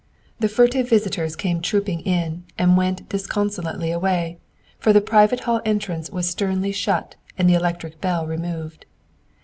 [0.39, 4.39] The furtive visitors came trooping in and went disconsolately away,
[4.79, 8.87] for the private hall entrance was sternly shut and the electric bell removed.